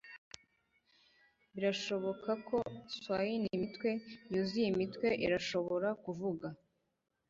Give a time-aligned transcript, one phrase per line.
[1.53, 2.57] Birashoboka ko
[2.97, 3.89] swain-imitwe
[4.31, 6.47] yuzuye imitwe irashobora kuvuga,